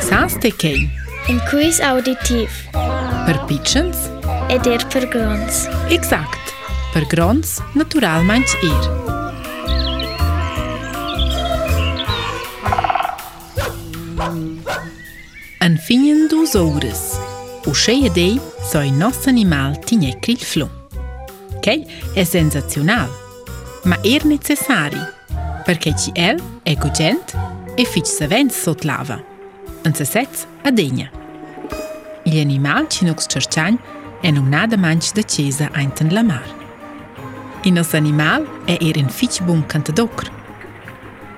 [0.00, 0.88] Sas te kei?
[1.28, 2.50] Un quiz auditiv
[3.26, 4.06] Per pitchens?
[4.48, 5.66] ed er per grons.
[5.92, 6.54] Exact.
[6.92, 8.84] Per grons, naturalmeins er.
[15.60, 17.18] En finen dus ores.
[17.66, 18.40] O scheia dei
[18.70, 20.68] so il nostro animal tinecri il flu.
[21.60, 23.10] Che è sensazional,
[23.84, 25.00] ma er necessari,
[25.64, 27.36] perché ci el è gugent
[27.74, 29.27] e fic savens sot lava.
[29.88, 31.08] En se sez a degna.
[32.22, 33.78] Gli animal ci nux cerciagn
[34.20, 36.44] è non nada manch da cesa einten la mar.
[37.62, 40.30] Il nos animal è er in fic bun cantadocr.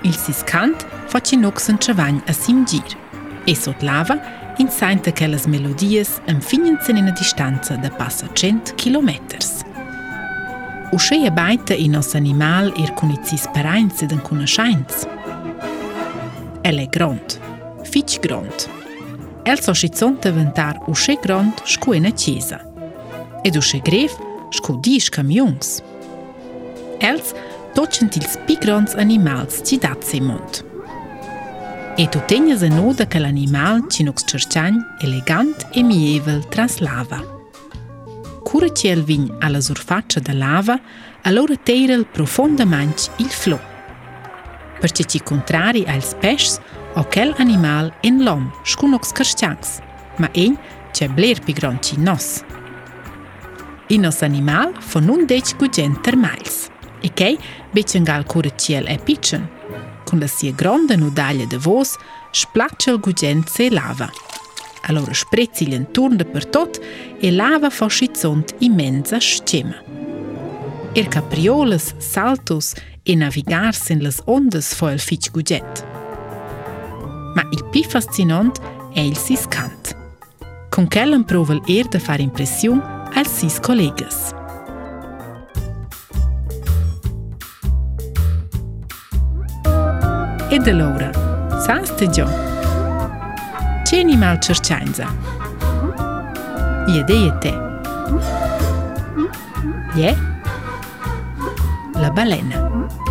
[0.00, 2.96] Il sis cant faci nux en travagn a sim gir.
[3.44, 4.18] E sot lava
[4.56, 9.60] in sainta che las melodies en finenzen in a distanza da passa 100 kilometers.
[10.92, 15.06] Uscheia baita in nos animal er con i sis parainze den conoscenz.
[16.62, 17.47] El è grond,
[17.92, 18.68] fiq grond.
[19.48, 22.58] Elco shqicon të vëntar u she grond shku e në qiza.
[23.46, 24.16] E du she gref
[24.58, 25.78] shku di shkëm jungs.
[27.00, 27.34] Els
[27.76, 30.62] toqën til spi gronds animals që datë si mund.
[31.98, 34.66] E tu tenje zë nodë këll animal që nuk së
[35.02, 37.22] elegant e mjevël trans lava.
[38.46, 40.78] Kure që el vinj alla surfaccia da lava,
[41.24, 43.60] allora teirel profondament il flot.
[44.80, 46.60] Perché ci contrari al spes,
[46.98, 49.78] o quel animal en l'om scu nox carstiangs,
[50.18, 50.56] ma ein
[50.90, 52.42] c'è bler pi gronci nos.
[53.86, 56.68] Il nos animal fa nun dec gugent termais,
[57.00, 57.38] e che
[57.70, 59.48] becengal cura ciel e pitchen,
[60.04, 61.96] con la sia gronda nudaglia de vos
[62.32, 64.10] splaccia il gugent se lava.
[64.88, 66.80] Allora sprezzi l'inturn per tot
[67.20, 69.76] e lava fa schizont immensa scema.
[70.94, 75.97] Er capriolas, saltos e navigars in las ondas fa il fic guget.
[77.38, 78.60] Ma il pi fascinant
[78.92, 79.96] è il sis cant.
[80.68, 82.82] Con quell'en prova er da fare impressiun
[83.14, 84.34] als sis collegas.
[90.48, 92.26] Ed allora, saste già?
[93.84, 95.06] C'è animal cercianza?
[96.88, 97.54] Iede e te.
[99.94, 100.16] Ie?
[101.92, 103.07] La balena.